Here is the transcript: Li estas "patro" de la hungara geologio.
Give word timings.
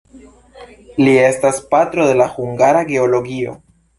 Li 1.03 1.13
estas 1.25 1.59
"patro" 1.75 2.07
de 2.11 2.17
la 2.21 2.29
hungara 2.37 2.83
geologio. 2.91 3.57